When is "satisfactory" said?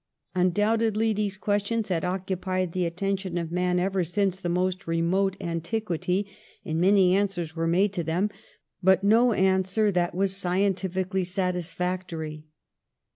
11.23-12.45